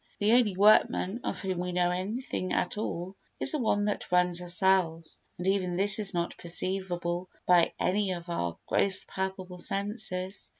[0.17, 4.41] The only workman of whom we know anything at all is the one that runs
[4.41, 10.49] ourselves and even this is not perceivable by any of our gross palpable senses.